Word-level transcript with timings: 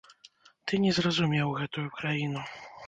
Ты 0.71 0.79
не 0.85 0.91
зразумеў 1.01 1.55
гэтую 1.61 1.87
краіну. 2.01 2.49